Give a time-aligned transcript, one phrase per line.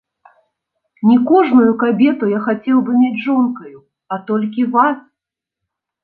[1.09, 3.77] Не кожную кабету я хацеў бы мець жонкаю,
[4.15, 4.97] а толькі вас.